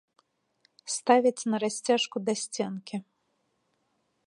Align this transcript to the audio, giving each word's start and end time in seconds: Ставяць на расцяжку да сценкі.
Ставяць 0.93 1.47
на 1.53 1.57
расцяжку 1.65 2.17
да 2.29 2.33
сценкі. 2.45 2.95